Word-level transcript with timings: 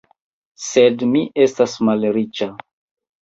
Sed 0.67 1.03
mi 1.11 1.21
estas 1.45 1.77
malriĉa. 1.89 2.49